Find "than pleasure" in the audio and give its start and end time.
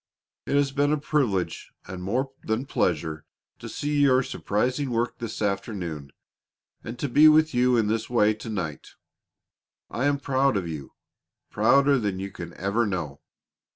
2.43-3.23